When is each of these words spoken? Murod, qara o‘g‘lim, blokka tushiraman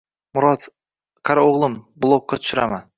Murod, 0.37 0.65
qara 1.31 1.45
o‘g‘lim, 1.51 1.79
blokka 2.07 2.45
tushiraman 2.45 2.87